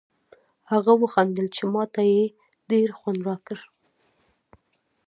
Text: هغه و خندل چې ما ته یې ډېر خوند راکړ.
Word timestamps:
هغه 0.71 0.91
و 0.99 1.01
خندل 1.13 1.47
چې 1.55 1.63
ما 1.73 1.83
ته 1.93 2.01
یې 2.13 2.23
ډېر 2.69 2.89
خوند 2.97 3.19
راکړ. 3.27 3.59